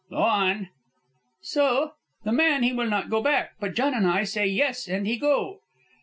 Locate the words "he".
2.63-2.73, 5.05-5.15